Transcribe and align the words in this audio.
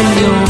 Señor. 0.00 0.48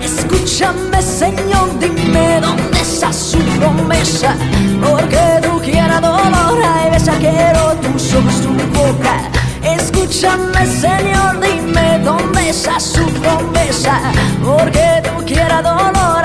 Escúchame, 0.00 1.02
Señor, 1.02 1.76
dime 1.80 2.40
dónde 2.40 2.80
está 2.80 3.12
su 3.12 3.38
promesa. 3.58 4.36
Porque 4.80 5.18
tú 5.42 5.60
quieras 5.60 6.00
dolor, 6.00 6.62
hay 6.62 6.90
veces 6.90 7.16
quiero 7.18 7.74
tus 7.82 8.14
ojos, 8.14 8.42
tu 8.42 8.52
boca. 8.78 9.28
Escúchame, 9.64 10.64
Señor, 10.66 11.40
dime 11.40 11.98
dónde 12.04 12.50
está 12.50 12.78
su 12.78 13.04
promesa. 13.14 14.00
Porque 14.44 15.02
tú 15.02 15.24
quieras 15.24 15.64
dolor, 15.64 16.15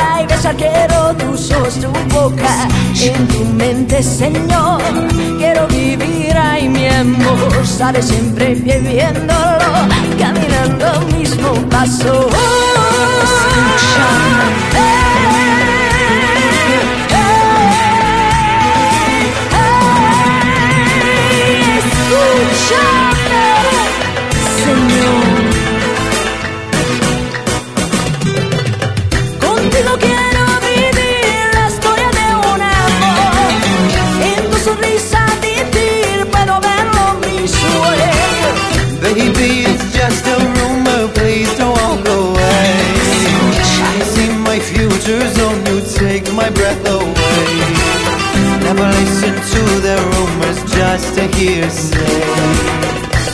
quiero 0.50 1.14
tus 1.16 1.52
ojos, 1.52 1.76
tu 1.76 1.92
boca. 2.14 2.68
En 3.00 3.28
tu 3.28 3.46
mente, 3.46 4.02
Señor, 4.02 4.82
quiero 5.38 5.68
vivir 5.68 6.36
ahí 6.36 6.68
mi 6.68 6.88
amor. 6.88 7.54
Estaré 7.64 8.02
siempre 8.02 8.56
viviéndolo, 8.56 9.88
caminando 10.18 11.02
mismo 11.16 11.54
paso. 11.70 12.30
Señor. 24.64 25.22
Contigo 29.40 30.11
Never 48.82 48.98
listen 48.98 49.36
to 49.36 49.64
the 49.86 49.96
rumors, 50.12 50.60
just 50.74 51.18
a 51.20 51.28
hearsay. 51.38 52.00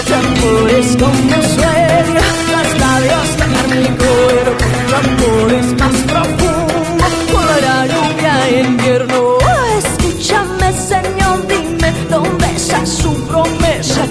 Tu 0.05 0.13
amor 0.13 0.69
es 0.71 0.89
como 0.97 1.41
sueño, 1.55 2.21
los 2.51 2.69
labios 2.81 3.29
tocan 3.37 3.69
mi 3.79 3.87
cuerpo. 4.01 4.65
Tu 4.89 4.95
amor 4.95 5.53
es 5.53 5.67
más 5.79 5.97
profundo, 6.11 7.39
la 7.61 7.87
lluvia 7.87 8.59
invierno. 8.59 9.37
Escúchame, 9.77 10.73
Señor, 10.73 11.47
dime 11.47 11.93
dónde 12.09 12.45
está 12.53 12.85
su 12.85 13.13
promesa. 13.27 14.01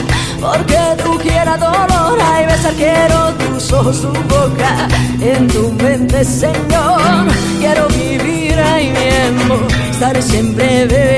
Porque 0.41 0.79
tú 1.05 1.19
quieras 1.19 1.61
dolor, 1.61 2.19
hay 2.33 2.47
veces 2.47 2.75
quiero 2.79 3.35
tus 3.35 3.73
ojos, 3.75 4.01
tu 4.01 4.09
boca. 4.09 4.89
En 5.21 5.49
tu 5.49 5.71
mente, 5.73 6.25
Señor, 6.25 7.27
quiero 7.59 7.89
vivir 7.89 8.59
ahí 8.59 8.89
mismo. 8.89 9.57
Estaré 9.91 10.21
siempre 10.21 10.87
bebiendo, 10.87 11.16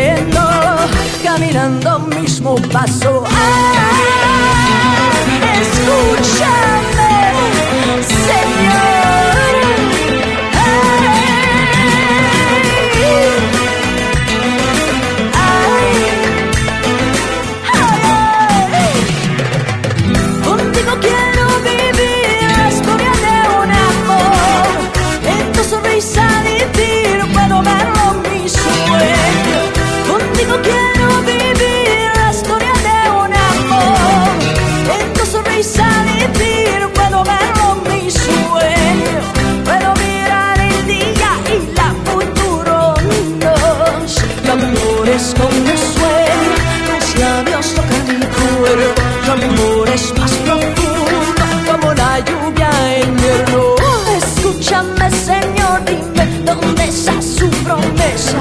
caminando 1.39 2.01
mismo 2.01 2.57
paso. 2.73 3.23
Ah, 3.31 3.78
es 45.19 45.35
como 45.35 45.73
sueño, 45.95 46.53
tus 46.87 47.21
labios 47.21 47.75
tocan 47.75 48.19
mi 48.21 48.27
cuerpo. 48.27 49.03
Tu 49.25 49.33
amor 49.33 49.89
es 49.89 50.17
más 50.19 50.33
profundo 50.47 51.45
como 51.69 51.93
la 51.95 52.21
lluvia 52.21 52.71
en 52.95 53.09
invierno. 53.09 53.61
Escúchame, 54.17 55.11
Señor, 55.11 55.77
dime 55.87 56.25
dónde 56.45 56.85
está 56.85 57.15
su 57.21 57.49
promesa. 57.65 58.39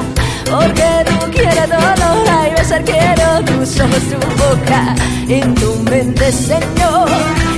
Porque 0.51 0.89
tú 1.09 1.31
quieres 1.31 1.67
dolor, 1.67 2.29
hay 2.39 2.51
veces 2.51 2.81
quiero 2.85 3.27
tus 3.45 3.79
ojos, 3.79 4.03
tu 4.11 4.19
boca. 4.43 4.95
En 5.27 5.55
tu 5.55 5.75
mente, 5.89 6.31
Señor, 6.31 7.09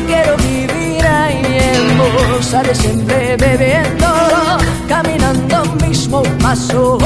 quiero 0.08 0.38
vivir 0.38 1.06
ahí 1.06 1.42
en 1.74 1.98
vos. 1.98 2.46
Sale 2.46 2.74
siempre 2.74 3.36
bebiendo, 3.38 4.08
caminando 4.88 5.64
mismo 5.86 6.24
paso. 6.42 6.98